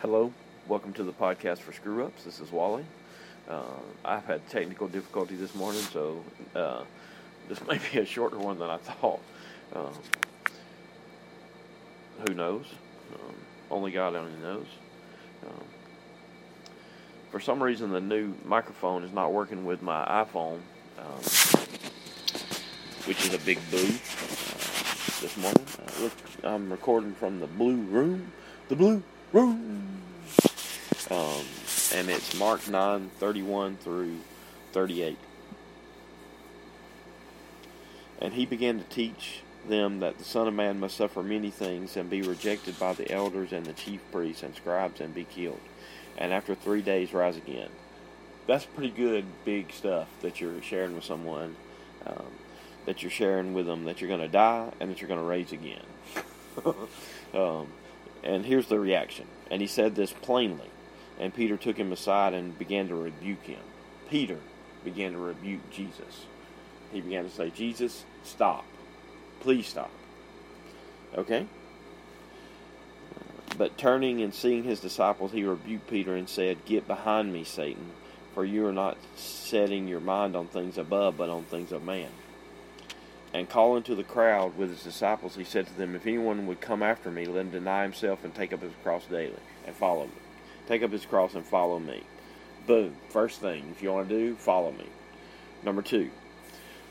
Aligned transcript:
Hello, 0.00 0.32
welcome 0.66 0.94
to 0.94 1.04
the 1.04 1.12
podcast 1.12 1.58
for 1.58 1.74
Screw 1.74 2.06
Ups. 2.06 2.24
This 2.24 2.40
is 2.40 2.50
Wally. 2.50 2.86
Uh, 3.46 3.60
I've 4.02 4.24
had 4.24 4.48
technical 4.48 4.88
difficulty 4.88 5.36
this 5.36 5.54
morning, 5.54 5.82
so 5.92 6.24
uh, 6.54 6.84
this 7.50 7.60
may 7.68 7.78
be 7.92 7.98
a 7.98 8.06
shorter 8.06 8.38
one 8.38 8.58
than 8.58 8.70
I 8.70 8.78
thought. 8.78 9.20
Um, 9.74 9.92
who 12.26 12.32
knows? 12.32 12.64
Um, 13.12 13.34
only 13.70 13.90
God 13.90 14.16
only 14.16 14.32
knows. 14.40 14.64
Um, 15.46 15.64
for 17.30 17.38
some 17.38 17.62
reason, 17.62 17.90
the 17.90 18.00
new 18.00 18.34
microphone 18.46 19.04
is 19.04 19.12
not 19.12 19.34
working 19.34 19.66
with 19.66 19.82
my 19.82 20.02
iPhone, 20.06 20.60
um, 20.98 21.20
which 23.04 23.26
is 23.26 23.34
a 23.34 23.38
big 23.44 23.58
boo 23.70 23.76
uh, 23.76 23.90
this 25.20 25.36
morning. 25.36 25.66
Uh, 25.78 26.02
look, 26.04 26.12
I'm 26.42 26.70
recording 26.70 27.12
from 27.12 27.38
the 27.38 27.46
blue 27.46 27.82
room. 27.82 28.32
The 28.70 28.76
blue 28.76 29.02
room. 29.32 29.89
Um, 31.10 31.44
and 31.92 32.08
it's 32.08 32.38
Mark 32.38 32.68
9 32.68 33.10
31 33.18 33.76
through 33.78 34.18
38. 34.72 35.18
And 38.20 38.34
he 38.34 38.46
began 38.46 38.78
to 38.78 38.84
teach 38.84 39.40
them 39.68 40.00
that 40.00 40.18
the 40.18 40.24
Son 40.24 40.46
of 40.46 40.54
Man 40.54 40.78
must 40.78 40.96
suffer 40.96 41.22
many 41.22 41.50
things 41.50 41.96
and 41.96 42.08
be 42.08 42.22
rejected 42.22 42.78
by 42.78 42.92
the 42.92 43.10
elders 43.10 43.52
and 43.52 43.66
the 43.66 43.72
chief 43.72 44.00
priests 44.12 44.42
and 44.42 44.54
scribes 44.54 45.00
and 45.00 45.14
be 45.14 45.24
killed, 45.24 45.60
and 46.16 46.32
after 46.32 46.54
three 46.54 46.82
days 46.82 47.12
rise 47.12 47.36
again. 47.36 47.68
That's 48.46 48.64
pretty 48.64 48.90
good, 48.90 49.24
big 49.44 49.72
stuff 49.72 50.08
that 50.22 50.40
you're 50.40 50.62
sharing 50.62 50.94
with 50.94 51.04
someone. 51.04 51.56
Um, 52.06 52.26
that 52.86 53.02
you're 53.02 53.10
sharing 53.10 53.52
with 53.52 53.66
them 53.66 53.84
that 53.84 54.00
you're 54.00 54.08
going 54.08 54.20
to 54.20 54.28
die 54.28 54.72
and 54.80 54.90
that 54.90 55.00
you're 55.00 55.08
going 55.08 55.20
to 55.20 55.26
raise 55.26 55.52
again. 55.52 55.84
um, 57.34 57.68
and 58.22 58.44
here's 58.44 58.66
the 58.66 58.80
reaction. 58.80 59.26
And 59.50 59.60
he 59.60 59.66
said 59.66 59.94
this 59.94 60.12
plainly. 60.12 60.70
And 61.20 61.34
Peter 61.34 61.58
took 61.58 61.76
him 61.76 61.92
aside 61.92 62.32
and 62.32 62.58
began 62.58 62.88
to 62.88 62.94
rebuke 62.94 63.42
him. 63.42 63.60
Peter 64.08 64.38
began 64.82 65.12
to 65.12 65.18
rebuke 65.18 65.70
Jesus. 65.70 66.24
He 66.92 67.02
began 67.02 67.24
to 67.24 67.30
say, 67.30 67.50
Jesus, 67.50 68.04
stop. 68.24 68.64
Please 69.40 69.66
stop. 69.66 69.90
Okay? 71.16 71.46
But 73.58 73.76
turning 73.76 74.22
and 74.22 74.32
seeing 74.32 74.64
his 74.64 74.80
disciples, 74.80 75.32
he 75.32 75.44
rebuked 75.44 75.88
Peter 75.88 76.16
and 76.16 76.26
said, 76.26 76.64
Get 76.64 76.86
behind 76.86 77.32
me, 77.32 77.44
Satan, 77.44 77.90
for 78.34 78.42
you 78.42 78.66
are 78.66 78.72
not 78.72 78.96
setting 79.16 79.86
your 79.86 80.00
mind 80.00 80.34
on 80.34 80.46
things 80.46 80.78
above, 80.78 81.18
but 81.18 81.28
on 81.28 81.44
things 81.44 81.70
of 81.70 81.84
man. 81.84 82.08
And 83.34 83.48
calling 83.48 83.82
to 83.84 83.94
the 83.94 84.02
crowd 84.02 84.56
with 84.56 84.70
his 84.70 84.82
disciples, 84.82 85.36
he 85.36 85.44
said 85.44 85.66
to 85.66 85.76
them, 85.76 85.94
If 85.94 86.06
anyone 86.06 86.46
would 86.46 86.62
come 86.62 86.82
after 86.82 87.10
me, 87.10 87.26
let 87.26 87.42
him 87.42 87.50
deny 87.50 87.82
himself 87.82 88.24
and 88.24 88.34
take 88.34 88.54
up 88.54 88.62
his 88.62 88.72
cross 88.82 89.04
daily 89.04 89.34
and 89.66 89.76
follow 89.76 90.06
me. 90.06 90.12
Take 90.68 90.82
up 90.82 90.92
his 90.92 91.06
cross 91.06 91.34
and 91.34 91.44
follow 91.44 91.78
me. 91.78 92.02
Boom. 92.66 92.94
First 93.08 93.40
thing, 93.40 93.68
if 93.72 93.82
you 93.82 93.92
want 93.92 94.08
to 94.08 94.14
do, 94.14 94.34
follow 94.36 94.72
me. 94.72 94.86
Number 95.62 95.82
two, 95.82 96.10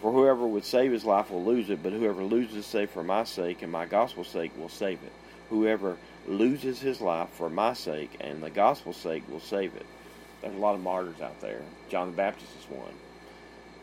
for 0.02 0.12
whoever 0.12 0.48
would 0.48 0.66
save 0.66 0.92
his 0.92 1.06
life 1.06 1.32
will 1.32 1.44
lose 1.44 1.70
it, 1.70 1.82
but 1.84 1.94
whoever 1.94 2.24
loses 2.24 2.56
his 2.56 2.74
life 2.74 2.92
for 2.92 3.04
my 3.04 3.24
sake 3.24 3.62
and 3.62 3.72
my 3.72 3.86
gospel's 3.86 4.30
sake 4.30 4.52
will 4.58 4.70
save 4.70 5.00
it. 5.04 5.12
Whoever 5.50 5.98
loses 6.28 6.80
his 6.80 7.02
life 7.02 7.30
for 7.32 7.50
my 7.50 7.74
sake 7.74 8.16
and 8.22 8.42
the 8.42 8.50
gospel's 8.50 8.98
sake 8.98 9.24
will 9.30 9.40
save 9.40 9.76
it. 9.76 9.86
There's 10.42 10.56
a 10.56 10.60
lot 10.60 10.76
of 10.76 10.82
martyrs 10.82 11.20
out 11.22 11.42
there. 11.42 11.62
John 11.90 12.12
the 12.12 12.16
Baptist 12.16 12.52
is 12.60 12.70
one. 12.70 12.94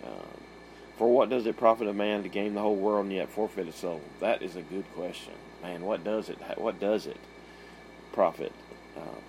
Um, 0.04 0.40
for 0.96 1.12
what 1.12 1.28
does 1.28 1.44
it 1.46 1.56
profit 1.58 1.88
a 1.88 1.92
man 1.92 2.22
to 2.22 2.28
gain 2.28 2.54
the 2.54 2.60
whole 2.60 2.76
world 2.76 3.06
and 3.06 3.14
yet 3.14 3.28
forfeit 3.28 3.66
his 3.66 3.74
soul? 3.74 4.00
That 4.20 4.42
is 4.42 4.56
a 4.56 4.62
good 4.62 4.84
question, 4.94 5.34
man. 5.62 5.82
What 5.82 6.04
does 6.04 6.30
it? 6.30 6.38
What 6.56 6.80
does 6.80 7.06
it 7.06 7.18
profit? 8.12 8.52
Um, 8.96 9.22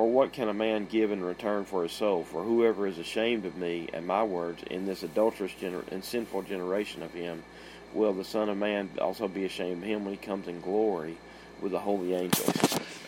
for 0.00 0.08
what 0.08 0.32
can 0.32 0.48
a 0.48 0.54
man 0.54 0.86
give 0.86 1.12
in 1.12 1.22
return 1.22 1.66
for 1.66 1.82
his 1.82 1.92
soul? 1.92 2.24
For 2.24 2.42
whoever 2.42 2.86
is 2.86 2.96
ashamed 2.96 3.44
of 3.44 3.58
me 3.58 3.90
and 3.92 4.06
my 4.06 4.24
words 4.24 4.62
in 4.70 4.86
this 4.86 5.02
adulterous 5.02 5.52
gener- 5.60 5.86
and 5.92 6.02
sinful 6.02 6.44
generation 6.44 7.02
of 7.02 7.12
him, 7.12 7.42
will 7.92 8.14
the 8.14 8.24
Son 8.24 8.48
of 8.48 8.56
Man 8.56 8.88
also 8.98 9.28
be 9.28 9.44
ashamed 9.44 9.82
of 9.82 9.88
him 9.90 10.06
when 10.06 10.14
he 10.14 10.16
comes 10.16 10.48
in 10.48 10.62
glory 10.62 11.18
with 11.60 11.72
the 11.72 11.78
holy 11.78 12.14
angels? 12.14 12.48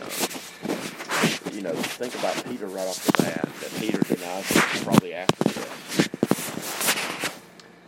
Um, 0.03 1.55
you 1.55 1.62
know, 1.62 1.72
think 1.72 2.15
about 2.15 2.44
Peter 2.44 2.67
right 2.67 2.87
off 2.87 3.03
the 3.06 3.22
bat. 3.22 3.49
That 3.61 3.72
Peter 3.81 4.15
denies 4.15 4.50
him 4.50 4.84
probably 4.84 5.15
after 5.15 5.44
this. 5.44 6.11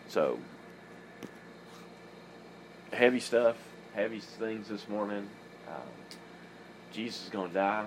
So, 0.09 0.39
heavy 2.91 3.21
stuff, 3.21 3.59
heavy 3.95 4.21
things 4.21 4.69
this 4.69 4.89
morning. 4.89 5.29
Um, 5.69 5.83
Jesus 6.91 7.25
is 7.25 7.29
going 7.29 7.49
to 7.49 7.55
die. 7.55 7.85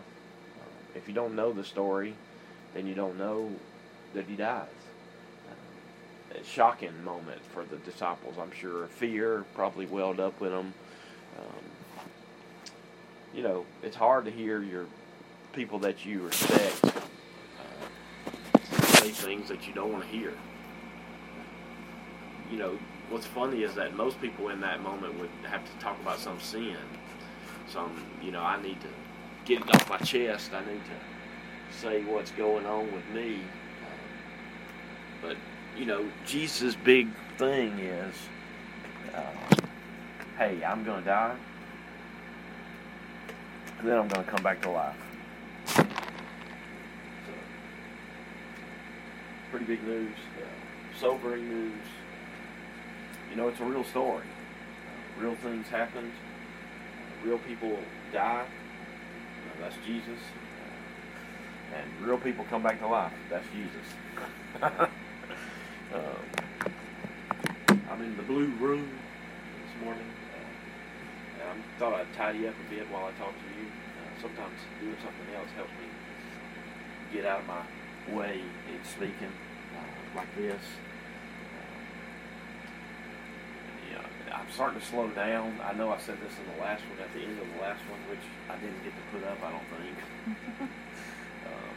If 0.98 1.08
you 1.08 1.14
don't 1.14 1.36
know 1.36 1.54
the 1.54 1.64
story, 1.64 2.14
then 2.74 2.88
you 2.88 2.96
don't 2.96 3.18
know 3.18 3.52
that 4.14 4.26
he 4.26 4.36
dies. 4.36 4.68
Shocking 6.44 7.04
moment 7.04 7.42
for 7.44 7.64
the 7.64 7.78
disciples, 7.78 8.36
I'm 8.40 8.52
sure. 8.52 8.88
Fear 8.88 9.46
probably 9.56 9.86
welled 9.86 10.20
up 10.20 10.40
in 10.42 10.50
them. 10.50 10.74
Um, 11.40 11.64
you 13.34 13.42
know, 13.44 13.66
it's 13.82 13.96
hard 13.96 14.26
to 14.26 14.32
hear 14.32 14.62
your 14.62 14.86
people 15.54 15.80
that 15.80 16.06
you 16.06 16.22
respect 16.22 16.84
uh, 16.86 16.92
say 18.98 19.10
things 19.10 19.48
that 19.48 19.68
you 19.68 19.74
don't 19.74 19.92
want 19.92 20.04
to 20.04 20.10
hear. 20.10 20.34
You 22.52 22.58
know, 22.58 22.78
what's 23.10 23.26
funny 23.26 23.64
is 23.64 23.74
that 23.76 23.96
most 23.96 24.22
people 24.22 24.50
in 24.50 24.62
that 24.62 24.82
moment 24.84 25.20
would 25.20 25.30
have 25.44 25.66
to 25.66 25.72
talk 25.84 26.00
about 26.02 26.20
some 26.20 26.40
sin. 26.40 26.78
Some, 27.68 28.04
you 28.22 28.32
know, 28.32 28.42
I 28.42 28.62
need 28.62 28.80
to 28.82 28.88
get 29.48 29.62
it 29.62 29.76
off 29.76 29.90
my 29.90 29.98
chest. 30.00 30.52
I 30.54 30.60
need 30.60 30.82
to 30.84 31.78
say 31.78 32.04
what's 32.04 32.32
going 32.32 32.66
on 32.66 32.92
with 32.92 33.08
me. 33.14 33.40
But, 35.22 35.38
you 35.78 35.86
know, 35.86 36.06
Jesus' 36.26 36.76
big 36.76 37.08
thing 37.38 37.80
is 37.80 38.14
uh, 39.16 39.22
hey, 40.38 40.64
I'm 40.66 40.84
going 40.84 41.00
to 41.00 41.06
die, 41.06 41.36
and 43.80 43.88
then 43.88 43.98
I'm 43.98 44.08
going 44.10 44.26
to 44.26 44.30
come 44.32 44.44
back 44.44 44.62
to 44.64 44.70
life. 44.70 44.96
So, 45.66 45.84
pretty 49.50 49.66
big 49.66 49.84
news, 49.84 50.14
uh, 50.38 51.00
sobering 51.00 51.48
news. 51.48 51.86
You 53.32 53.38
know, 53.38 53.48
it's 53.48 53.60
a 53.60 53.66
real 53.66 53.84
story. 53.86 54.26
Uh, 54.26 55.24
real 55.24 55.36
things 55.36 55.68
happened. 55.68 56.12
real 57.24 57.40
people 57.40 57.78
die 58.12 58.46
that's 59.60 59.76
Jesus. 59.86 60.20
And 61.76 62.08
real 62.08 62.18
people 62.18 62.46
come 62.50 62.64
back 62.64 62.80
to 62.80 62.88
life. 62.88 63.14
That's 63.30 63.46
Jesus. 63.54 63.88
um, 65.94 66.18
I'm 67.92 68.02
in 68.02 68.16
the 68.18 68.24
blue 68.24 68.48
room 68.60 68.90
this 69.64 69.84
morning. 69.84 70.06
Uh, 70.34 71.50
I 71.50 71.80
thought 71.80 71.94
I'd 71.94 72.14
tidy 72.14 72.48
up 72.48 72.56
a 72.56 72.74
bit 72.74 72.90
while 72.90 73.06
I 73.06 73.12
talk 73.20 73.34
to 73.34 73.60
you. 73.60 73.68
Uh, 73.68 74.22
sometimes 74.22 74.60
doing 74.80 74.96
something 75.04 75.36
else 75.36 75.50
helps 75.56 75.72
me 75.72 75.88
get 77.14 77.26
out 77.26 77.42
of 77.42 77.48
my 77.48 77.64
way 78.16 78.42
in 78.74 78.86
speaking 78.86 79.32
uh, 79.76 80.18
like 80.18 80.36
this. 80.36 80.62
I'm 84.38 84.46
starting 84.54 84.80
to 84.80 84.86
slow 84.86 85.10
down. 85.18 85.58
I 85.66 85.74
know 85.74 85.90
I 85.90 85.98
said 85.98 86.22
this 86.22 86.30
in 86.38 86.46
the 86.54 86.62
last 86.62 86.86
one, 86.94 87.02
at 87.02 87.10
the 87.10 87.26
end 87.26 87.42
of 87.42 87.48
the 87.58 87.62
last 87.62 87.82
one, 87.90 87.98
which 88.06 88.22
I 88.46 88.54
didn't 88.62 88.78
get 88.86 88.94
to 88.94 89.04
put 89.10 89.26
up, 89.26 89.42
I 89.42 89.50
don't 89.50 89.70
think. 89.74 89.98
um, 91.50 91.74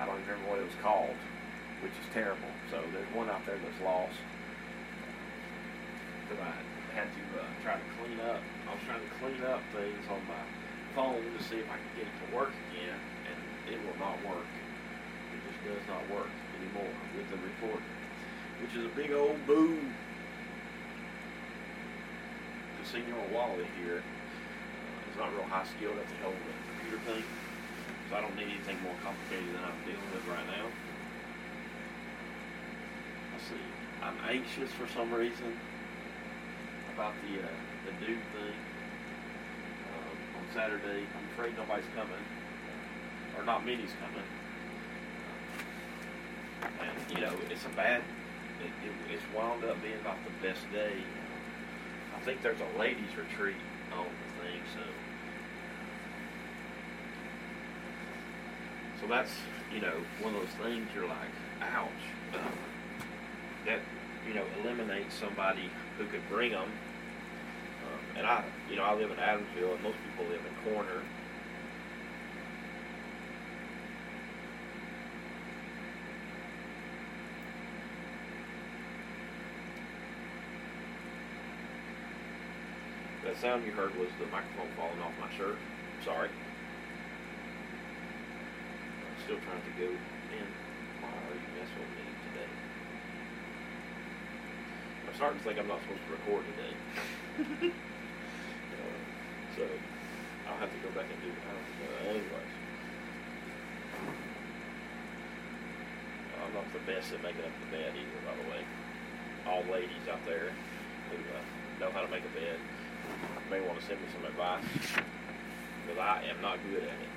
I 0.00 0.02
don't 0.04 0.20
remember 0.20 0.44
what 0.52 0.60
it 0.60 0.68
was 0.68 0.76
called, 0.84 1.16
which 1.80 1.96
is 1.96 2.08
terrible. 2.12 2.52
So 2.68 2.84
there's 2.92 3.08
one 3.16 3.32
out 3.32 3.40
there 3.48 3.56
that's 3.56 3.80
lost 3.80 4.20
that 6.28 6.44
I 6.44 6.52
had 6.92 7.08
to 7.08 7.24
uh, 7.40 7.48
try 7.64 7.80
to 7.80 7.88
clean 8.04 8.20
up. 8.20 8.44
I 8.68 8.76
was 8.76 8.84
trying 8.84 9.00
to 9.00 9.12
clean 9.16 9.40
up 9.48 9.64
things 9.72 10.04
on 10.12 10.20
my 10.28 10.44
phone 10.92 11.24
to 11.24 11.40
see 11.40 11.64
if 11.64 11.68
I 11.72 11.80
could 11.80 12.04
get 12.04 12.06
it 12.12 12.16
to 12.20 12.28
work 12.36 12.52
again, 12.68 13.00
and 13.32 13.38
it 13.72 13.80
will 13.80 13.96
not 13.96 14.20
work. 14.28 14.44
It 15.32 15.40
just 15.48 15.60
does 15.64 15.84
not 15.88 16.04
work 16.12 16.28
anymore 16.60 16.92
with 17.16 17.32
the 17.32 17.40
recorder 17.40 18.03
which 18.64 18.76
is 18.80 18.86
a 18.86 18.96
big 18.96 19.12
old 19.12 19.36
boo 19.46 19.76
to 22.80 22.88
Senor 22.88 23.20
Wally 23.30 23.66
here. 23.76 24.00
Uh, 24.00 25.04
he's 25.04 25.18
not 25.20 25.34
real 25.36 25.44
high 25.44 25.66
skilled 25.76 25.98
at 25.98 26.08
the 26.08 26.16
whole 26.24 26.32
computer 26.72 26.96
thing, 27.04 27.22
so 28.08 28.16
I 28.16 28.22
don't 28.22 28.34
need 28.36 28.48
anything 28.48 28.80
more 28.80 28.96
complicated 29.04 29.52
than 29.52 29.64
I'm 29.68 29.76
dealing 29.84 30.08
with 30.16 30.24
right 30.32 30.46
now. 30.48 30.64
Let's 33.32 33.44
see. 33.52 33.66
I'm 34.00 34.16
anxious 34.32 34.72
for 34.72 34.88
some 34.96 35.12
reason 35.12 35.60
about 36.94 37.12
the 37.28 37.44
uh, 37.44 37.52
the 37.84 37.92
dude 38.00 38.24
thing 38.32 38.56
um, 39.92 40.16
on 40.40 40.44
Saturday. 40.54 41.04
I'm 41.04 41.26
afraid 41.36 41.52
nobody's 41.58 41.84
coming, 41.94 42.24
or 43.36 43.44
not 43.44 43.66
many's 43.66 43.92
coming. 44.00 44.24
And 46.80 47.12
you 47.12 47.20
know, 47.20 47.36
it's 47.50 47.66
a 47.66 47.76
bad 47.76 48.00
it, 48.64 48.72
it, 48.88 49.14
it's 49.14 49.22
wound 49.36 49.64
up 49.64 49.80
being 49.82 49.98
about 50.00 50.16
the 50.24 50.46
best 50.46 50.60
day. 50.72 50.96
I 52.16 52.20
think 52.20 52.42
there's 52.42 52.60
a 52.60 52.78
ladies 52.78 53.10
retreat 53.16 53.56
on 53.92 54.06
the 54.06 54.42
thing, 54.42 54.60
so 54.74 54.80
so 59.00 59.06
that's 59.06 59.32
you 59.72 59.80
know 59.80 59.94
one 60.20 60.34
of 60.34 60.40
those 60.40 60.66
things 60.66 60.88
you're 60.94 61.06
like, 61.06 61.34
ouch, 61.60 61.88
um, 62.34 62.58
that 63.66 63.80
you 64.26 64.34
know 64.34 64.44
eliminates 64.62 65.14
somebody 65.14 65.68
who 65.98 66.06
could 66.06 66.26
bring 66.28 66.52
them. 66.52 66.70
Um, 67.84 68.16
and 68.16 68.26
I, 68.26 68.44
you 68.70 68.76
know, 68.76 68.84
I 68.84 68.94
live 68.94 69.10
in 69.10 69.18
Adamsville, 69.18 69.74
and 69.74 69.82
most 69.82 69.96
people 70.08 70.24
live 70.30 70.40
in 70.40 70.72
Corner 70.72 71.02
That 83.34 83.40
sound 83.40 83.66
you 83.66 83.72
heard 83.72 83.90
was 83.98 84.06
the 84.22 84.30
microphone 84.30 84.70
falling 84.78 85.02
off 85.02 85.10
my 85.18 85.26
shirt. 85.34 85.58
Sorry. 86.06 86.30
I'm 89.02 89.18
still 89.26 89.42
trying 89.42 89.58
to 89.58 89.74
go 89.74 89.90
in. 89.90 90.46
Why 91.02 91.10
are 91.10 91.34
you 91.34 91.50
messing 91.58 91.82
with 91.82 91.98
me 91.98 92.06
today? 92.30 92.46
I'm 95.02 95.14
starting 95.18 95.42
to 95.42 95.44
think 95.50 95.58
I'm 95.58 95.66
not 95.66 95.82
supposed 95.82 96.06
to 96.06 96.14
record 96.14 96.46
today. 96.54 97.74
uh, 98.70 99.02
so 99.58 99.66
I'll 100.46 100.62
have 100.62 100.70
to 100.70 100.78
go 100.86 100.94
back 100.94 101.10
and 101.10 101.18
do 101.18 101.34
that. 101.34 101.58
Uh, 101.58 102.14
anyways. 102.14 102.54
I'm 106.38 106.54
not 106.54 106.70
the 106.70 106.86
best 106.86 107.10
at 107.10 107.18
making 107.18 107.42
up 107.42 107.50
the 107.66 107.82
bed 107.82 107.98
either, 107.98 108.20
by 108.22 108.38
the 108.38 108.46
way. 108.46 108.62
All 109.42 109.66
ladies 109.74 110.06
out 110.06 110.22
there 110.22 110.54
who 111.10 111.18
uh, 111.34 111.42
know 111.82 111.90
how 111.90 112.06
to 112.06 112.10
make 112.14 112.22
a 112.22 112.30
bed 112.38 112.62
may 113.50 113.60
want 113.60 113.78
to 113.80 113.86
send 113.86 114.00
me 114.00 114.06
some 114.12 114.24
advice 114.24 114.64
because 115.84 116.00
I 116.00 116.24
am 116.26 116.40
not 116.40 116.58
good 116.70 116.82
at 116.82 116.98
it. 116.98 117.12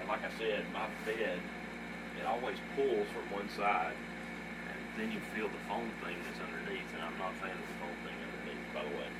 And 0.00 0.08
like 0.08 0.20
I 0.20 0.30
said, 0.38 0.64
my 0.72 0.86
bed 1.06 1.40
it 2.18 2.26
always 2.26 2.58
pulls 2.74 3.06
from 3.14 3.30
one 3.30 3.48
side, 3.54 3.94
and 3.94 4.78
then 4.98 5.12
you 5.14 5.20
feel 5.34 5.46
the 5.46 5.62
foam 5.70 5.86
thing 6.02 6.18
that's 6.26 6.42
underneath, 6.42 6.90
and 6.94 7.02
I'm 7.02 7.14
not 7.14 7.30
a 7.30 7.38
fan 7.38 7.54
of 7.54 7.62
the 7.62 7.78
foam 7.78 7.94
thing 8.02 8.18
underneath. 8.18 8.66
By 8.74 8.82
the 8.82 8.94
way, 8.98 9.10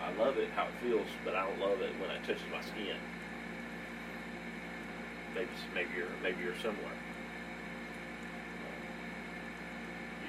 I 0.00 0.08
love 0.14 0.38
it 0.38 0.48
how 0.54 0.70
it 0.70 0.76
feels, 0.82 1.08
but 1.24 1.34
I 1.34 1.44
don't 1.44 1.58
love 1.58 1.82
it 1.82 1.90
when 1.98 2.10
it 2.10 2.22
touches 2.22 2.46
my 2.52 2.62
skin. 2.62 2.94
Maybe 5.34 5.50
maybe 5.74 5.90
you're 5.98 6.14
maybe 6.22 6.42
you're 6.42 6.56
similar. 6.62 6.94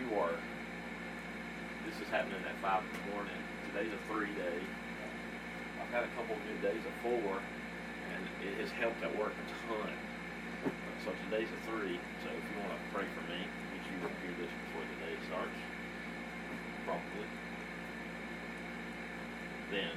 You 0.02 0.18
are. 0.18 0.36
This 1.86 1.96
is 2.02 2.10
happening 2.10 2.42
at 2.44 2.58
five 2.60 2.84
in 2.84 2.90
the 2.92 3.16
morning 3.16 3.42
today's 3.74 3.92
a 3.92 4.02
three 4.12 4.31
day. 4.36 4.60
I've 5.81 5.92
had 5.94 6.04
a 6.04 6.12
couple 6.16 6.36
of 6.36 6.44
new 6.48 6.60
days 6.64 6.84
of 6.84 6.94
four, 7.04 7.36
and 7.38 8.22
it 8.44 8.60
has 8.62 8.72
helped 8.80 9.02
at 9.04 9.12
work 9.19 9.31
a 9.31 9.46
ton. 9.68 9.92
So 11.04 11.12
today's 11.30 11.48
a 11.52 11.60
three. 11.72 12.00
So 12.24 12.30
if 12.31 12.44
you 12.44 12.56
want 12.60 12.72
to 12.72 12.81
pray 12.96 13.08
for 13.16 13.24
me, 13.31 13.40
get 13.44 13.84
you 13.88 13.98
to 14.04 14.12
hear 14.24 14.34
this 14.40 14.52
before 14.68 14.84
the 14.84 14.98
day 15.04 15.16
starts, 15.28 15.60
probably. 16.86 17.28
Then, 19.72 19.92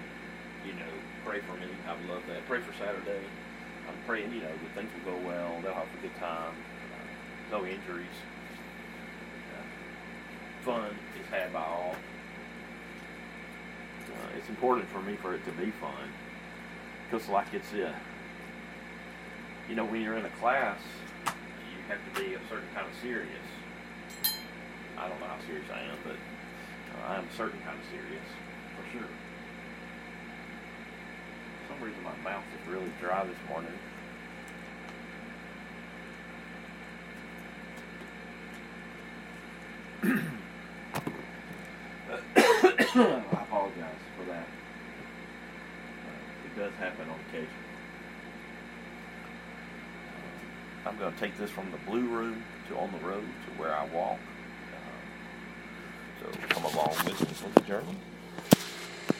you 0.66 0.74
know, 0.74 0.92
pray 1.24 1.40
for 1.46 1.54
me. 1.58 1.66
I 1.86 1.94
would 1.94 2.08
love 2.10 2.22
that. 2.28 2.46
Pray 2.46 2.60
for 2.60 2.74
Saturday. 2.78 3.22
I'm 3.86 3.98
praying, 4.06 4.30
you 4.34 4.42
know, 4.42 4.54
that 4.54 4.72
things 4.74 4.90
will 5.04 5.14
go 5.14 5.18
well. 5.26 5.58
They'll 5.62 5.74
have 5.74 5.90
a 5.90 6.02
good 6.02 6.14
time. 6.18 6.54
Uh, 6.54 7.58
no 7.58 7.66
injuries. 7.66 8.18
Uh, 9.50 9.66
fun 10.62 10.90
is 11.18 11.26
had 11.30 11.52
by 11.52 11.62
all. 11.62 11.96
Uh, 14.10 14.36
it's 14.36 14.48
important 14.48 14.88
for 14.88 15.00
me 15.02 15.14
for 15.16 15.34
it 15.34 15.44
to 15.44 15.52
be 15.52 15.70
fun 15.70 16.10
because 17.08 17.28
like 17.28 17.46
it's 17.52 17.72
uh, 17.72 17.92
you 19.68 19.74
know 19.76 19.84
when 19.84 20.02
you're 20.02 20.16
in 20.16 20.24
a 20.24 20.30
class 20.40 20.80
you 21.24 21.78
have 21.88 21.98
to 22.12 22.20
be 22.20 22.34
a 22.34 22.40
certain 22.48 22.68
kind 22.74 22.86
of 22.86 22.92
serious 23.00 23.46
i 24.98 25.08
don't 25.08 25.20
know 25.20 25.26
how 25.26 25.38
serious 25.46 25.64
i 25.72 25.80
am 25.80 25.96
but 26.02 26.16
uh, 26.16 27.12
i'm 27.12 27.24
a 27.24 27.36
certain 27.36 27.60
kind 27.60 27.78
of 27.78 27.84
serious 27.86 28.26
for 28.74 28.82
sure 28.90 29.06
for 31.62 31.74
some 31.74 31.82
reason 31.84 32.02
my 32.02 32.16
mouth 32.28 32.44
is 32.50 32.72
really 32.72 32.90
dry 33.00 33.24
this 33.24 33.38
morning 33.48 33.78
I 42.92 43.42
apologize 43.42 44.02
for 44.18 44.24
that. 44.26 44.48
Uh, 46.02 46.64
it 46.64 46.70
does 47.32 47.46
happen 47.46 47.46
on 47.46 47.46
occasion. 47.46 47.54
Uh, 50.84 50.88
I'm 50.88 50.98
going 50.98 51.12
to 51.12 51.20
take 51.20 51.36
this 51.36 51.50
from 51.50 51.70
the 51.70 51.78
blue 51.90 52.06
room 52.06 52.42
to 52.68 52.76
on 52.76 52.90
the 52.92 52.98
road 53.06 53.24
to 53.24 53.60
where 53.60 53.74
I 53.74 53.84
walk. 53.86 54.18
Uh, 54.72 56.32
so 56.32 56.38
come 56.48 56.64
along 56.64 56.90
with 56.90 57.06
me 57.06 57.12
with 57.44 57.54
the 57.54 57.60
journey. 57.62 57.96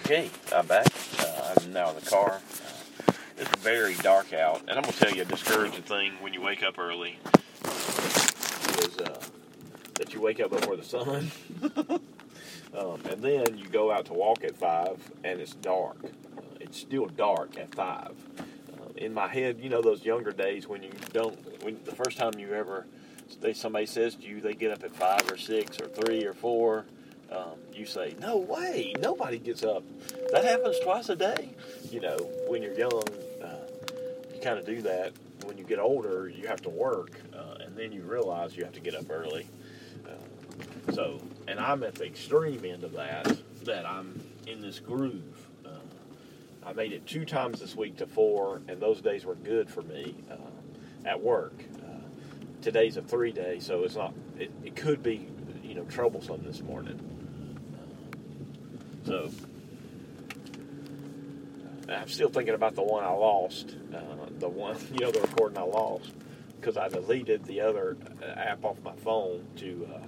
Okay, 0.05 0.31
I'm 0.55 0.67
back. 0.67 0.87
Uh, 1.19 1.55
I'm 1.57 1.73
now 1.73 1.91
in 1.91 1.97
the 1.97 2.11
car. 2.11 2.41
Uh, 2.41 3.12
it's 3.39 3.51
very 3.59 3.95
dark 3.97 4.33
out, 4.33 4.61
and 4.62 4.71
I'm 4.71 4.83
going 4.83 4.93
to 4.93 4.99
tell 4.99 5.15
you 5.15 5.23
a 5.23 5.25
discouraging 5.25 5.83
thing 5.83 6.12
when 6.21 6.35
you 6.35 6.43
wake 6.43 6.62
up 6.62 6.79
early 6.79 7.19
is 7.65 8.99
uh, 8.99 9.21
that 9.95 10.12
you 10.12 10.21
wake 10.21 10.41
up 10.41 10.51
before 10.51 10.77
the 10.77 10.85
sun. 10.85 11.31
Um, 12.77 13.01
and 13.11 13.21
then 13.21 13.59
you 13.59 13.67
go 13.67 13.91
out 13.91 14.07
to 14.07 14.12
walk 14.12 14.45
at 14.45 14.55
five, 14.57 14.97
and 15.25 15.41
it's 15.41 15.55
dark. 15.55 15.97
It's 16.70 16.78
still 16.78 17.06
dark 17.06 17.58
at 17.58 17.75
five. 17.75 18.14
Uh, 18.38 18.93
in 18.94 19.12
my 19.12 19.26
head, 19.26 19.58
you 19.61 19.69
know 19.69 19.82
those 19.82 20.05
younger 20.05 20.31
days 20.31 20.69
when 20.69 20.84
you 20.84 20.93
don't, 21.12 21.37
when 21.64 21.81
the 21.84 21.96
first 21.96 22.17
time 22.17 22.38
you 22.38 22.52
ever, 22.52 22.87
they, 23.40 23.55
somebody 23.55 23.87
says 23.87 24.14
to 24.14 24.22
you, 24.22 24.40
they 24.40 24.55
get 24.55 24.70
up 24.70 24.84
at 24.84 24.94
five 24.94 25.28
or 25.28 25.37
six 25.37 25.81
or 25.81 25.88
three 25.88 26.25
or 26.25 26.32
four. 26.32 26.84
Um, 27.32 27.58
you 27.75 27.87
say, 27.87 28.14
"No 28.20 28.37
way! 28.37 28.94
Nobody 29.00 29.38
gets 29.38 29.64
up." 29.64 29.82
That 30.31 30.44
happens 30.44 30.78
twice 30.84 31.08
a 31.08 31.17
day. 31.17 31.56
You 31.90 32.02
know, 32.02 32.17
when 32.46 32.62
you're 32.62 32.78
young, 32.78 33.02
uh, 33.43 33.66
you 34.32 34.40
kind 34.40 34.56
of 34.56 34.64
do 34.64 34.81
that. 34.82 35.12
When 35.44 35.58
you 35.58 35.64
get 35.64 35.81
older, 35.81 36.28
you 36.28 36.46
have 36.46 36.62
to 36.62 36.70
work, 36.70 37.11
uh, 37.34 37.64
and 37.64 37.76
then 37.76 37.90
you 37.90 38.02
realize 38.02 38.56
you 38.56 38.62
have 38.62 38.75
to 38.75 38.81
get 38.81 38.94
up 38.94 39.11
early. 39.11 39.49
Uh, 40.06 40.93
so 40.93 41.20
and 41.49 41.58
I'm 41.58 41.82
at 41.82 41.96
the 41.96 42.06
extreme 42.06 42.64
end 42.64 42.84
of 42.84 42.93
that. 42.93 43.37
That 43.64 43.87
I'm 43.87 44.20
in 44.46 44.61
this 44.61 44.78
groove. 44.78 45.39
Uh, 46.70 46.72
I 46.72 46.75
made 46.75 46.93
it 46.93 47.06
two 47.06 47.25
times 47.25 47.61
this 47.61 47.76
week 47.76 47.99
to 47.99 48.06
four, 48.06 48.61
and 48.68 48.80
those 48.80 49.00
days 49.00 49.25
were 49.25 49.35
good 49.35 49.68
for 49.68 49.83
me 49.83 50.14
uh, 50.30 51.09
at 51.09 51.21
work. 51.21 51.54
Uh, 51.78 52.00
today's 52.62 52.97
a 52.97 53.02
three 53.02 53.33
day, 53.33 53.59
so 53.61 53.85
it's 53.85 53.97
not. 53.97 54.14
It, 54.38 54.50
it, 54.64 54.76
could 54.76 55.02
be, 55.02 55.28
you 55.62 55.75
know, 55.75 55.85
troublesome 55.85 56.42
this 56.45 56.62
morning. 56.62 56.99
so 59.04 59.30
I'm 61.88 62.09
still 62.09 62.28
thinking 62.28 62.54
about 62.54 62.75
the 62.75 62.83
one 62.83 63.04
I 63.04 63.11
lost. 63.11 63.75
Uh, 63.95 64.00
the 64.38 64.49
one, 64.49 64.76
you 64.92 65.00
know, 65.00 65.11
the 65.11 65.21
recording 65.21 65.59
I 65.59 65.62
lost 65.62 66.12
because 66.61 66.76
I 66.76 66.88
deleted 66.88 67.45
the 67.45 67.62
other 67.62 67.97
app 68.23 68.64
off 68.64 68.83
my 68.83 68.95
phone 68.97 69.47
to 69.56 69.88
uh, 69.95 69.99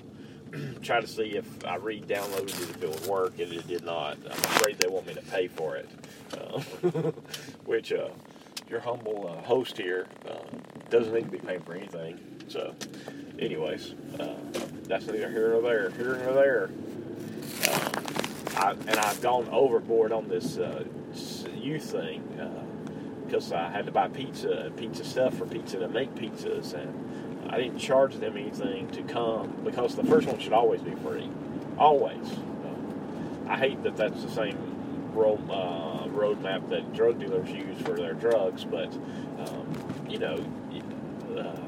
try 0.83 1.01
to 1.01 1.07
see 1.07 1.37
if 1.37 1.65
I 1.65 1.77
re-downloaded 1.77 2.63
it 2.63 2.71
if 2.71 2.83
it 2.83 2.89
would 2.89 3.07
work, 3.07 3.39
and 3.39 3.53
it 3.53 3.67
did 3.67 3.85
not. 3.85 4.19
I'm 4.25 4.33
afraid 4.33 4.79
they 4.79 4.89
want 4.89 5.07
me 5.07 5.15
to 5.15 5.23
pay 5.23 5.49
for 5.49 5.77
it, 5.77 5.89
uh, 6.33 6.61
which 7.65 7.93
uh, 7.93 8.09
your 8.69 8.81
humble 8.81 9.29
uh, 9.29 9.43
host 9.43 9.79
here 9.79 10.07
uh, 10.29 10.35
doesn't 10.91 11.15
need 11.15 11.25
to 11.25 11.31
be 11.31 11.39
paying 11.39 11.61
for 11.61 11.75
anything. 11.75 12.19
So, 12.49 12.75
anyways, 13.39 13.95
uh, 14.19 14.35
that's 14.85 15.07
neither 15.07 15.31
here 15.31 15.51
nor 15.51 15.63
there. 15.63 15.91
Here 15.91 16.17
nor 16.25 16.35
there. 16.35 16.71
Um, 17.73 17.93
I, 18.57 18.71
and 18.73 18.97
I've 18.99 19.21
gone 19.23 19.49
overboard 19.51 20.13
on 20.13 20.29
this 20.29 20.59
uh, 20.59 20.85
youth 21.55 21.85
thing 21.85 22.23
because 23.27 23.53
I 23.53 23.71
had 23.71 23.87
to 23.87 23.93
buy 23.93 24.09
pizza 24.09 24.71
pizza 24.77 25.05
stuff 25.05 25.39
for 25.39 25.47
pizza 25.47 25.79
to 25.79 25.89
make 25.89 26.15
pizzas 26.15 26.75
and 26.75 27.32
I 27.49 27.59
didn't 27.59 27.79
charge 27.79 28.17
them 28.17 28.37
anything 28.37 28.89
to 28.91 29.03
come 29.03 29.53
because 29.65 29.95
the 29.95 30.05
first 30.05 30.27
one 30.27 30.39
should 30.39 30.53
always 30.53 30.81
be 30.81 30.95
free, 30.97 31.29
always. 31.79 32.33
Uh, 32.33 33.49
I 33.49 33.57
hate 33.57 33.83
that 33.83 33.97
that's 33.97 34.23
the 34.23 34.31
same 34.31 35.13
road 35.13 35.41
uh, 35.51 36.07
roadmap 36.09 36.69
that 36.71 36.93
drug 36.95 37.19
dealers 37.19 37.51
use 37.51 37.81
for 37.83 37.95
their 37.95 38.15
drugs, 38.15 38.65
but 38.65 38.93
um, 39.39 40.07
you 40.09 40.19
know, 40.19 40.37
uh, 41.39 41.61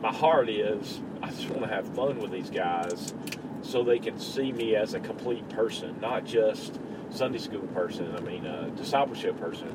my 0.00 0.12
heart 0.12 0.48
is 0.48 1.00
I 1.22 1.30
just 1.30 1.48
want 1.50 1.62
to 1.62 1.68
have 1.68 1.86
fun 1.94 2.18
with 2.18 2.32
these 2.32 2.50
guys 2.50 3.14
so 3.62 3.84
they 3.84 3.98
can 3.98 4.18
see 4.18 4.52
me 4.52 4.74
as 4.74 4.94
a 4.94 5.00
complete 5.00 5.48
person, 5.50 5.96
not 6.00 6.24
just 6.24 6.80
Sunday 7.10 7.38
school 7.38 7.66
person. 7.68 8.14
I 8.16 8.20
mean, 8.20 8.46
a 8.46 8.70
discipleship 8.70 9.38
person, 9.38 9.70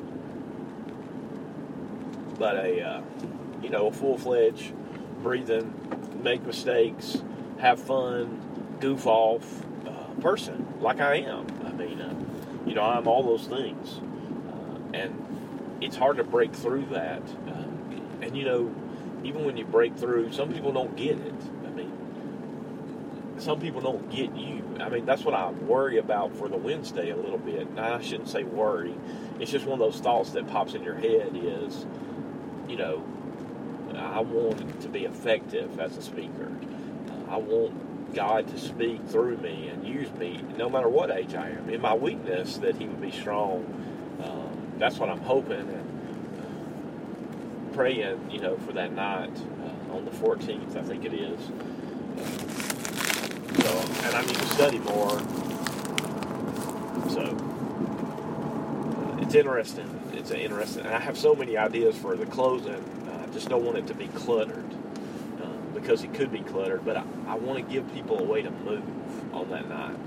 but 2.38 2.56
a 2.56 2.82
uh, 2.82 3.02
you 3.62 3.70
know 3.70 3.86
a 3.86 3.92
full 3.92 4.18
fledged 4.18 4.74
breathing, 5.22 5.72
make 6.22 6.44
mistakes, 6.44 7.22
have 7.58 7.80
fun, 7.80 8.76
goof 8.80 9.06
off 9.06 9.64
uh, 9.86 10.20
person 10.20 10.66
like 10.80 11.00
I 11.00 11.16
am. 11.16 11.46
I 11.64 11.72
mean, 11.72 12.00
uh, 12.00 12.14
you 12.66 12.74
know, 12.74 12.82
I'm 12.82 13.06
all 13.06 13.22
those 13.22 13.46
things, 13.46 14.00
uh, 14.48 14.96
and 14.96 15.78
it's 15.80 15.96
hard 15.96 16.16
to 16.18 16.24
break 16.24 16.54
through 16.54 16.86
that. 16.86 17.22
Uh, 17.46 17.64
and 18.22 18.36
you 18.36 18.44
know, 18.44 18.74
even 19.24 19.44
when 19.44 19.56
you 19.56 19.64
break 19.64 19.96
through, 19.96 20.32
some 20.32 20.52
people 20.52 20.72
don't 20.72 20.96
get 20.96 21.18
it. 21.18 21.34
I 21.66 21.70
mean, 21.70 21.92
some 23.38 23.60
people 23.60 23.80
don't 23.80 24.08
get 24.10 24.34
you. 24.34 24.62
I 24.80 24.88
mean, 24.88 25.06
that's 25.06 25.24
what 25.24 25.34
I 25.34 25.50
worry 25.50 25.98
about 25.98 26.36
for 26.36 26.48
the 26.48 26.56
Wednesday 26.56 27.10
a 27.10 27.16
little 27.16 27.38
bit. 27.38 27.72
Now, 27.74 27.94
I 27.96 28.02
shouldn't 28.02 28.28
say 28.28 28.44
worry. 28.44 28.94
It's 29.40 29.50
just 29.50 29.66
one 29.66 29.80
of 29.80 29.92
those 29.92 30.00
thoughts 30.00 30.30
that 30.30 30.46
pops 30.48 30.74
in 30.74 30.82
your 30.82 30.94
head 30.94 31.32
is, 31.34 31.86
you 32.68 32.76
know, 32.76 33.04
I 33.98 34.20
want 34.20 34.80
to 34.82 34.88
be 34.88 35.04
effective 35.04 35.78
as 35.80 35.96
a 35.96 36.02
speaker. 36.02 36.50
I 37.28 37.36
want 37.36 38.14
God 38.14 38.48
to 38.48 38.58
speak 38.58 39.06
through 39.08 39.36
me 39.38 39.68
and 39.68 39.86
use 39.86 40.10
me, 40.14 40.42
no 40.56 40.70
matter 40.70 40.88
what 40.88 41.10
age 41.10 41.34
I 41.34 41.50
am. 41.50 41.68
In 41.68 41.80
my 41.80 41.94
weakness, 41.94 42.56
that 42.58 42.76
He 42.76 42.86
would 42.86 43.00
be 43.00 43.10
strong. 43.10 43.66
Um, 44.22 44.72
that's 44.78 44.98
what 44.98 45.10
I'm 45.10 45.20
hoping 45.20 45.60
and 45.60 46.40
uh, 46.40 47.74
praying, 47.74 48.30
you 48.30 48.40
know, 48.40 48.56
for 48.58 48.72
that 48.72 48.92
night 48.92 49.36
uh, 49.90 49.94
on 49.94 50.04
the 50.04 50.10
14th, 50.10 50.76
I 50.76 50.82
think 50.82 51.04
it 51.04 51.12
is. 51.12 51.40
so, 53.62 53.78
and 54.06 54.14
I 54.14 54.22
need 54.22 54.36
to 54.36 54.46
study 54.46 54.78
more. 54.78 55.18
So, 57.10 57.36
uh, 58.96 59.22
it's 59.22 59.34
interesting. 59.34 60.00
It's 60.14 60.30
interesting, 60.30 60.86
and 60.86 60.94
I 60.94 61.00
have 61.00 61.18
so 61.18 61.34
many 61.34 61.56
ideas 61.56 61.96
for 61.96 62.16
the 62.16 62.26
closing 62.26 62.97
just 63.38 63.50
don't 63.50 63.64
want 63.64 63.78
it 63.78 63.86
to 63.86 63.94
be 63.94 64.08
cluttered 64.08 64.66
uh, 65.40 65.46
because 65.72 66.02
it 66.02 66.12
could 66.12 66.32
be 66.32 66.40
cluttered. 66.40 66.84
But 66.84 66.96
I, 66.96 67.04
I 67.28 67.34
want 67.36 67.64
to 67.64 67.72
give 67.72 67.94
people 67.94 68.18
a 68.18 68.24
way 68.24 68.42
to 68.42 68.50
move 68.50 68.82
on 69.32 69.48
that 69.50 69.68
night 69.68 70.04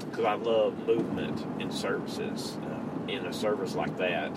because 0.00 0.24
um, 0.24 0.26
I 0.26 0.34
love 0.34 0.76
movement 0.86 1.46
in 1.60 1.70
services. 1.70 2.56
Uh, 2.64 2.80
in 3.08 3.26
a 3.26 3.32
service 3.32 3.74
like 3.74 3.96
that, 3.98 4.30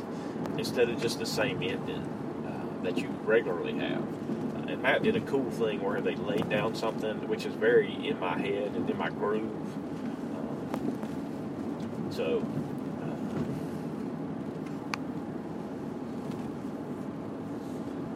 instead 0.57 0.89
of 0.89 0.99
just 0.99 1.19
the 1.19 1.25
same 1.25 1.61
ending 1.61 2.01
uh, 2.47 2.83
that 2.83 2.97
you 2.97 3.07
regularly 3.23 3.77
have. 3.77 4.01
Uh, 4.01 4.71
and 4.71 4.81
Matt 4.81 5.03
did 5.03 5.15
a 5.15 5.21
cool 5.21 5.51
thing 5.51 5.81
where 5.83 6.01
they 6.01 6.15
laid 6.15 6.49
down 6.49 6.73
something 6.73 7.27
which 7.27 7.45
is 7.45 7.53
very 7.53 7.93
in 8.07 8.19
my 8.19 8.35
head 8.39 8.71
and 8.73 8.89
in 8.89 8.97
my 8.97 9.09
groove. 9.09 9.51
Um, 10.35 12.07
so 12.09 12.43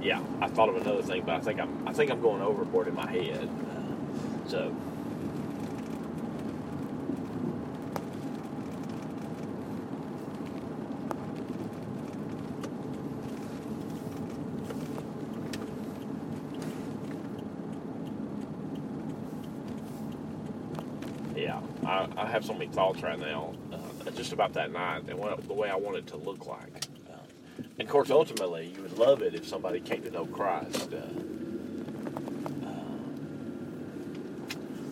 yeah, 0.02 0.22
I 0.42 0.48
thought 0.48 0.70
of 0.70 0.76
another 0.78 1.02
thing, 1.02 1.24
but 1.26 1.36
I 1.36 1.40
think 1.40 1.60
I'm 1.60 1.88
I 1.88 1.94
think 1.94 2.12
I'm 2.12 2.22
going 2.22 2.42
overboard 2.42 2.88
in 2.88 2.96
my 2.96 3.10
head. 3.10 3.50
So. 4.48 4.76
Yeah, 21.36 21.62
I, 21.86 22.08
I 22.18 22.26
have 22.26 22.44
so 22.44 22.54
many 22.54 22.68
thoughts 22.68 23.04
right 23.04 23.20
now, 23.20 23.54
uh, 23.72 24.10
just 24.12 24.34
about 24.34 24.54
that 24.54 24.72
night 24.72 25.04
and 25.08 25.20
what, 25.20 25.48
the 25.48 25.54
way 25.54 25.70
I 25.70 25.76
want 25.76 25.98
it 25.98 26.08
to 26.08 26.18
look 26.18 26.48
like. 26.48 26.87
Of 27.88 27.94
course, 27.94 28.12
ultimately, 28.12 28.74
you 28.76 28.82
would 28.82 28.98
love 28.98 29.22
it 29.22 29.34
if 29.34 29.48
somebody 29.48 29.80
came 29.80 30.04
to 30.04 30.12
know 30.12 30.26
Christ. 30.26 30.94
Uh, 30.94 30.98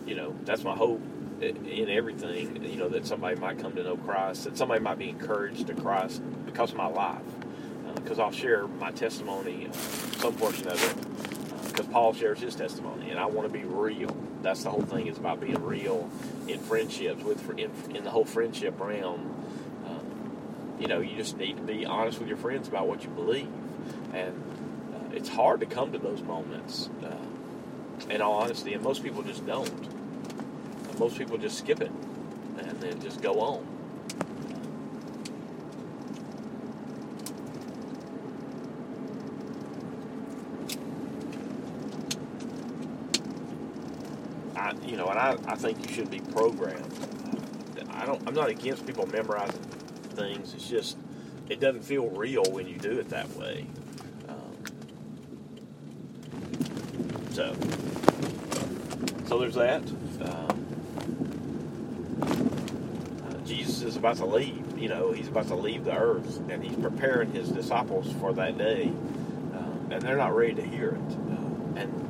you 0.06 0.14
know, 0.14 0.34
that's 0.46 0.64
my 0.64 0.74
hope 0.74 1.02
in 1.42 1.90
everything. 1.90 2.64
You 2.64 2.76
know, 2.76 2.88
that 2.88 3.06
somebody 3.06 3.38
might 3.38 3.58
come 3.58 3.74
to 3.74 3.82
know 3.82 3.98
Christ, 3.98 4.44
that 4.44 4.56
somebody 4.56 4.80
might 4.80 4.96
be 4.96 5.10
encouraged 5.10 5.66
to 5.66 5.74
Christ 5.74 6.22
because 6.46 6.70
of 6.70 6.78
my 6.78 6.86
life. 6.86 7.20
Because 7.96 8.18
uh, 8.18 8.22
I'll 8.24 8.32
share 8.32 8.66
my 8.66 8.92
testimony, 8.92 9.68
uh, 9.68 9.72
some 9.72 10.32
portion 10.32 10.66
of 10.68 10.82
it, 10.82 11.68
because 11.68 11.86
uh, 11.86 11.92
Paul 11.92 12.14
shares 12.14 12.40
his 12.40 12.56
testimony, 12.56 13.10
and 13.10 13.20
I 13.20 13.26
want 13.26 13.46
to 13.46 13.52
be 13.52 13.66
real. 13.66 14.16
That's 14.40 14.62
the 14.62 14.70
whole 14.70 14.80
thing 14.80 15.08
is 15.08 15.18
about 15.18 15.40
being 15.40 15.62
real 15.62 16.08
in 16.48 16.60
friendships 16.60 17.22
with 17.22 17.46
in, 17.58 17.70
in 17.94 18.04
the 18.04 18.10
whole 18.10 18.24
friendship 18.24 18.80
realm 18.80 19.34
you 20.78 20.86
know, 20.86 21.00
you 21.00 21.16
just 21.16 21.36
need 21.36 21.56
to 21.56 21.62
be 21.62 21.86
honest 21.86 22.18
with 22.18 22.28
your 22.28 22.36
friends 22.36 22.68
about 22.68 22.86
what 22.86 23.02
you 23.02 23.10
believe. 23.10 23.48
And 24.12 24.34
uh, 24.94 25.16
it's 25.16 25.28
hard 25.28 25.60
to 25.60 25.66
come 25.66 25.92
to 25.92 25.98
those 25.98 26.22
moments, 26.22 26.90
uh, 27.04 28.10
in 28.10 28.20
all 28.20 28.34
honesty, 28.34 28.74
and 28.74 28.82
most 28.82 29.02
people 29.02 29.22
just 29.22 29.46
don't. 29.46 29.68
And 29.68 30.98
most 30.98 31.18
people 31.18 31.38
just 31.38 31.58
skip 31.58 31.80
it 31.80 31.90
and 32.58 32.80
then 32.80 33.00
just 33.00 33.20
go 33.22 33.40
on. 33.40 33.66
You 44.84 44.96
know, 44.96 45.08
and 45.08 45.18
I, 45.18 45.36
I 45.46 45.56
think 45.56 45.86
you 45.86 45.92
should 45.92 46.10
be 46.10 46.20
programmed. 46.20 46.92
I 47.90 48.06
don't. 48.06 48.22
I'm 48.26 48.34
not 48.34 48.48
against 48.48 48.86
people 48.86 49.04
memorizing 49.06 49.60
things. 50.16 50.54
It's 50.54 50.68
just 50.68 50.96
it 51.48 51.60
doesn't 51.60 51.82
feel 51.82 52.08
real 52.10 52.42
when 52.50 52.66
you 52.66 52.76
do 52.78 52.98
it 52.98 53.10
that 53.10 53.28
way. 53.36 53.66
Um, 54.28 54.56
so, 57.30 57.54
so 59.26 59.38
there's 59.38 59.54
that. 59.54 59.82
Um, 60.22 60.66
uh, 63.28 63.46
Jesus 63.46 63.82
is 63.82 63.96
about 63.96 64.16
to 64.16 64.26
leave. 64.26 64.76
You 64.76 64.88
know, 64.88 65.12
he's 65.12 65.28
about 65.28 65.46
to 65.48 65.54
leave 65.54 65.84
the 65.84 65.96
earth, 65.96 66.40
and 66.50 66.64
he's 66.64 66.76
preparing 66.76 67.30
his 67.32 67.50
disciples 67.50 68.12
for 68.20 68.32
that 68.32 68.58
day, 68.58 68.90
uh, 69.54 69.92
and 69.92 70.02
they're 70.02 70.16
not 70.16 70.34
ready 70.34 70.54
to 70.54 70.66
hear 70.66 70.90
it. 70.90 71.12
Uh, 71.30 71.80
and 71.80 72.02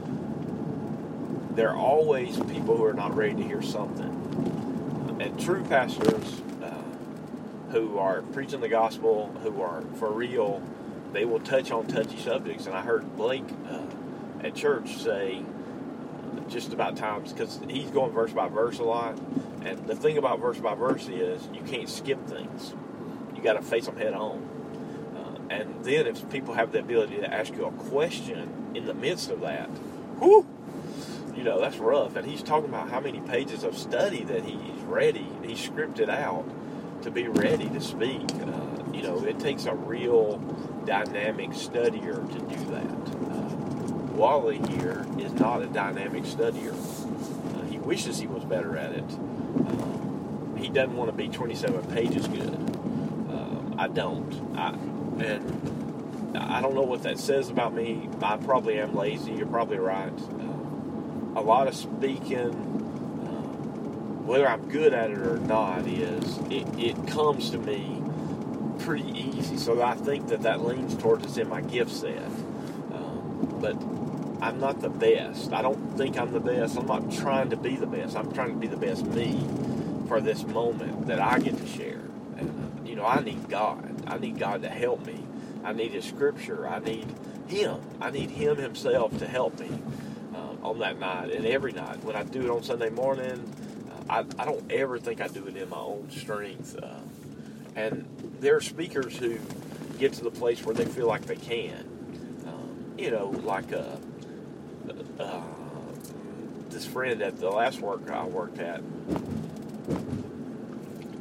there 1.54 1.70
are 1.70 1.76
always 1.76 2.38
people 2.38 2.76
who 2.76 2.84
are 2.84 2.94
not 2.94 3.14
ready 3.14 3.34
to 3.34 3.42
hear 3.42 3.62
something. 3.62 4.14
And 5.20 5.40
true 5.40 5.64
pastors 5.64 6.42
who 7.76 7.98
are 7.98 8.22
preaching 8.22 8.60
the 8.60 8.68
gospel, 8.68 9.30
who 9.42 9.60
are 9.60 9.82
for 9.96 10.10
real, 10.10 10.62
they 11.12 11.26
will 11.26 11.40
touch 11.40 11.70
on 11.70 11.86
touchy 11.86 12.18
subjects. 12.18 12.66
And 12.66 12.74
I 12.74 12.80
heard 12.80 13.16
Blake 13.16 13.44
uh, 13.68 13.82
at 14.42 14.54
church 14.54 14.96
say 14.96 15.42
uh, 15.42 16.40
just 16.48 16.72
about 16.72 16.96
times 16.96 17.34
because 17.34 17.60
he's 17.68 17.90
going 17.90 18.12
verse 18.12 18.32
by 18.32 18.48
verse 18.48 18.78
a 18.78 18.82
lot. 18.82 19.18
And 19.62 19.86
the 19.86 19.94
thing 19.94 20.16
about 20.16 20.40
verse 20.40 20.58
by 20.58 20.74
verse 20.74 21.06
is 21.08 21.46
you 21.52 21.60
can't 21.62 21.88
skip 21.88 22.26
things. 22.26 22.74
You 23.34 23.42
got 23.42 23.54
to 23.54 23.62
face 23.62 23.84
them 23.84 23.98
head 23.98 24.14
on. 24.14 24.48
Uh, 25.14 25.54
and 25.54 25.84
then 25.84 26.06
if 26.06 26.30
people 26.30 26.54
have 26.54 26.72
the 26.72 26.78
ability 26.78 27.16
to 27.16 27.32
ask 27.32 27.54
you 27.54 27.66
a 27.66 27.72
question 27.72 28.72
in 28.74 28.86
the 28.86 28.94
midst 28.94 29.30
of 29.30 29.42
that, 29.42 29.68
whoo, 30.18 30.46
you 31.36 31.44
know 31.44 31.60
that's 31.60 31.76
rough. 31.76 32.16
And 32.16 32.26
he's 32.26 32.42
talking 32.42 32.70
about 32.70 32.88
how 32.88 33.00
many 33.00 33.20
pages 33.20 33.64
of 33.64 33.76
study 33.76 34.24
that 34.24 34.44
he's 34.44 34.80
ready, 34.84 35.28
he's 35.44 35.58
scripted 35.58 36.08
out 36.08 36.48
to 37.06 37.12
be 37.12 37.28
ready 37.28 37.68
to 37.68 37.80
speak. 37.80 38.28
Uh, 38.32 38.92
you 38.92 39.00
know, 39.00 39.24
it 39.24 39.38
takes 39.38 39.66
a 39.66 39.74
real 39.74 40.38
dynamic 40.84 41.50
studier 41.50 42.20
to 42.32 42.56
do 42.56 42.64
that. 42.66 43.32
Uh, 43.32 43.54
Wally 44.12 44.58
here 44.70 45.06
is 45.16 45.32
not 45.34 45.62
a 45.62 45.66
dynamic 45.66 46.24
studier. 46.24 46.74
Uh, 47.54 47.62
he 47.70 47.78
wishes 47.78 48.18
he 48.18 48.26
was 48.26 48.42
better 48.44 48.76
at 48.76 48.90
it. 48.90 49.04
Uh, 49.04 50.56
he 50.56 50.68
doesn't 50.68 50.96
want 50.96 51.08
to 51.08 51.16
be 51.16 51.28
27 51.28 51.80
pages 51.94 52.26
good. 52.26 52.58
Uh, 53.30 53.80
I 53.80 53.86
don't. 53.86 54.56
I, 54.56 54.70
and 55.24 56.36
I 56.36 56.60
don't 56.60 56.74
know 56.74 56.82
what 56.82 57.04
that 57.04 57.20
says 57.20 57.50
about 57.50 57.72
me. 57.72 58.08
I 58.20 58.36
probably 58.36 58.80
am 58.80 58.96
lazy. 58.96 59.30
You're 59.30 59.46
probably 59.46 59.78
right. 59.78 60.12
Uh, 60.12 61.38
a 61.38 61.42
lot 61.42 61.68
of 61.68 61.76
speaking 61.76 62.75
whether 64.26 64.48
I'm 64.48 64.68
good 64.68 64.92
at 64.92 65.10
it 65.10 65.18
or 65.18 65.38
not 65.38 65.86
is 65.86 66.38
it, 66.50 66.66
it 66.78 67.06
comes 67.06 67.50
to 67.50 67.58
me 67.58 68.02
pretty 68.80 69.08
easy. 69.10 69.56
So 69.56 69.80
I 69.82 69.94
think 69.94 70.28
that 70.28 70.42
that 70.42 70.64
leans 70.64 70.96
towards 70.96 71.24
it's 71.24 71.36
in 71.36 71.48
my 71.48 71.60
gift 71.60 71.92
set. 71.92 72.22
Um, 72.92 73.58
but 73.60 73.76
I'm 74.44 74.58
not 74.58 74.80
the 74.80 74.88
best. 74.88 75.52
I 75.52 75.62
don't 75.62 75.96
think 75.96 76.18
I'm 76.18 76.32
the 76.32 76.40
best. 76.40 76.76
I'm 76.76 76.86
not 76.86 77.12
trying 77.12 77.50
to 77.50 77.56
be 77.56 77.76
the 77.76 77.86
best. 77.86 78.16
I'm 78.16 78.32
trying 78.32 78.50
to 78.50 78.58
be 78.58 78.66
the 78.66 78.76
best 78.76 79.06
me 79.06 79.46
for 80.08 80.20
this 80.20 80.44
moment 80.44 81.06
that 81.06 81.20
I 81.20 81.38
get 81.38 81.56
to 81.58 81.66
share. 81.66 82.02
And, 82.36 82.50
uh, 82.50 82.88
you 82.88 82.96
know, 82.96 83.06
I 83.06 83.20
need 83.20 83.48
God. 83.48 84.02
I 84.08 84.18
need 84.18 84.38
God 84.38 84.62
to 84.62 84.68
help 84.68 85.06
me. 85.06 85.24
I 85.64 85.72
need 85.72 85.92
His 85.92 86.04
Scripture. 86.04 86.68
I 86.68 86.80
need 86.80 87.06
Him. 87.46 87.80
I 88.00 88.10
need 88.10 88.30
Him 88.30 88.56
Himself 88.56 89.16
to 89.18 89.26
help 89.26 89.58
me 89.60 89.70
uh, 90.34 90.66
on 90.66 90.80
that 90.80 90.98
night 90.98 91.30
and 91.30 91.46
every 91.46 91.72
night. 91.72 92.02
When 92.04 92.16
I 92.16 92.24
do 92.24 92.42
it 92.42 92.50
on 92.50 92.62
Sunday 92.62 92.90
morning, 92.90 93.52
I, 94.08 94.20
I 94.38 94.44
don't 94.44 94.70
ever 94.70 94.98
think 94.98 95.20
I 95.20 95.28
do 95.28 95.46
it 95.46 95.56
in 95.56 95.68
my 95.68 95.78
own 95.78 96.10
strength. 96.10 96.78
Uh, 96.80 97.00
and 97.74 98.06
there 98.40 98.56
are 98.56 98.60
speakers 98.60 99.16
who 99.16 99.38
get 99.98 100.12
to 100.14 100.24
the 100.24 100.30
place 100.30 100.64
where 100.64 100.74
they 100.74 100.84
feel 100.84 101.06
like 101.06 101.26
they 101.26 101.36
can. 101.36 102.44
Um, 102.46 102.94
you 102.98 103.10
know, 103.10 103.28
like 103.28 103.72
uh, 103.72 103.96
uh, 105.18 105.42
this 106.70 106.86
friend 106.86 107.22
at 107.22 107.38
the 107.38 107.50
last 107.50 107.80
work 107.80 108.10
I 108.10 108.24
worked 108.24 108.58
at, 108.58 108.80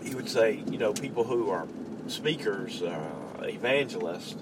he 0.03 0.13
would 0.13 0.29
say, 0.29 0.63
you 0.69 0.77
know, 0.77 0.93
people 0.93 1.23
who 1.23 1.49
are 1.49 1.67
speakers, 2.07 2.81
uh, 2.81 3.09
evangelists, 3.41 4.35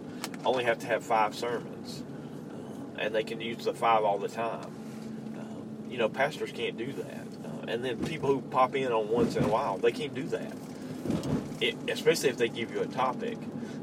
only 0.46 0.66
have 0.66 0.80
to 0.80 0.88
have 0.88 1.04
five 1.04 1.36
sermons, 1.36 2.04
uh, 2.52 3.00
and 3.00 3.16
they 3.16 3.24
can 3.24 3.40
use 3.40 3.66
the 3.66 3.74
five 3.74 4.04
all 4.04 4.18
the 4.18 4.28
time. 4.28 4.72
Uh, 5.38 5.90
you 5.90 5.98
know, 5.98 6.10
pastors 6.10 6.52
can't 6.52 6.78
do 6.78 6.92
that, 6.94 7.23
and 7.68 7.84
then 7.84 8.04
people 8.06 8.30
who 8.30 8.42
pop 8.42 8.76
in 8.76 8.92
on 8.92 9.10
once 9.10 9.36
in 9.36 9.44
a 9.44 9.48
while, 9.48 9.78
they 9.78 9.92
can't 9.92 10.14
do 10.14 10.24
that. 10.24 10.54
It, 11.62 11.76
especially 11.90 12.30
if 12.30 12.38
they 12.38 12.50
give 12.50 12.74
you 12.74 12.82
a 12.82 12.88
topic. 12.88 13.38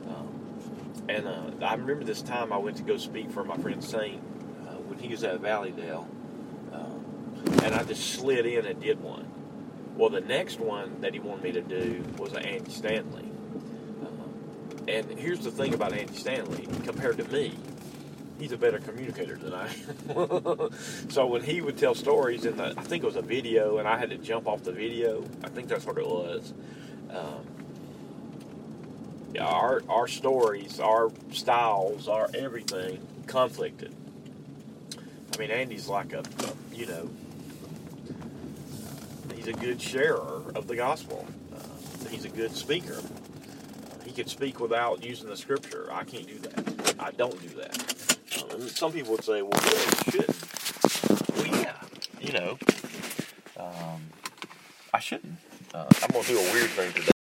Um, 0.09 1.05
and 1.09 1.27
uh, 1.27 1.65
I 1.65 1.75
remember 1.75 2.05
this 2.05 2.23
time 2.23 2.53
I 2.53 2.59
went 2.59 2.77
to 2.79 2.83
go 2.83 2.97
speak 2.97 3.31
for 3.31 3.45
my 3.45 3.57
friend 3.57 3.83
Saint 3.83 4.23
uh, 4.67 4.75
when 4.75 4.99
he 4.99 5.09
was 5.09 5.25
at 5.25 5.41
Valleydale, 5.41 6.09
um, 6.73 7.05
and 7.63 7.75
I 7.75 7.83
just 7.85 8.11
slid 8.15 8.47
in 8.47 8.67
and 8.67 8.81
did 8.81 9.01
one. 9.01 9.27
Well, 9.97 10.11
the 10.11 10.21
next 10.21 10.61
one 10.61 11.01
that 11.01 11.13
he 11.13 11.21
wanted 11.21 11.45
me 11.45 11.53
to 11.53 11.63
do 11.63 12.05
was 12.17 12.33
an 12.33 12.45
Andy 12.45 12.71
Stanley. 12.71 13.31
Uh, 14.03 14.89
and 14.89 15.19
here's 15.19 15.41
the 15.41 15.51
thing 15.51 15.75
about 15.75 15.93
Andy 15.93 16.15
Stanley 16.15 16.67
compared 16.85 17.19
to 17.19 17.25
me, 17.25 17.55
he's 18.41 18.53
a 18.53 18.57
better 18.57 18.79
communicator 18.79 19.37
than 19.37 19.53
I 19.53 19.67
am. 19.67 20.71
so 21.11 21.27
when 21.27 21.43
he 21.43 21.61
would 21.61 21.77
tell 21.77 21.95
stories, 21.95 22.47
and 22.47 22.61
I 22.61 22.73
think 22.73 23.05
it 23.05 23.07
was 23.07 23.17
a 23.17 23.23
video, 23.23 23.79
and 23.79 23.87
I 23.87 23.99
had 23.99 24.11
to 24.11 24.17
jump 24.17 24.49
off 24.49 24.65
the 24.65 24.73
video, 24.73 25.25
I 25.45 25.49
think 25.49 25.69
that's 25.69 25.87
what 25.87 25.99
it 25.99 26.07
was. 26.07 26.53
Um, 27.11 27.45
yeah, 29.35 29.45
our 29.45 29.83
our 29.89 30.09
stories, 30.09 30.81
our 30.81 31.11
styles, 31.31 32.09
our 32.09 32.29
everything 32.35 33.07
conflicted. 33.27 33.95
I 35.35 35.39
mean, 35.39 35.51
Andy's 35.51 35.87
like 35.87 36.13
a, 36.13 36.21
a 36.21 36.75
you 36.77 36.87
know, 36.87 37.11
he's 39.37 39.47
a 39.47 39.53
good 39.53 39.81
sharer 39.81 40.43
of 40.55 40.67
the 40.67 40.75
gospel. 40.75 41.27
Uh, 41.55 42.09
he's 42.09 42.25
a 42.25 42.29
good 42.29 42.57
speaker. 42.57 43.01
He 44.05 44.11
can 44.11 44.27
speak 44.27 44.59
without 44.59 45.05
using 45.05 45.29
the 45.29 45.37
scripture. 45.37 45.89
I 45.93 46.03
can't 46.03 46.27
do 46.27 46.39
that. 46.39 46.95
I 46.99 47.13
don't 47.13 47.41
do 47.41 47.49
that. 47.61 48.10
Some 48.69 48.93
people 48.93 49.13
would 49.13 49.25
say, 49.25 49.43
"Well, 49.43 49.61
yeah, 49.65 49.71
you 49.71 50.13
should." 50.13 51.37
Well, 51.37 51.47
yeah, 51.47 51.77
you 52.21 52.33
know, 52.33 52.59
um, 53.57 54.03
I 54.93 55.01
shouldn't. 55.01 55.39
Uh, 55.73 55.87
I'm 56.03 56.11
gonna 56.11 56.27
do 56.27 56.39
a 56.39 56.53
weird 56.53 56.71
thing 56.71 56.93
today. 56.93 57.20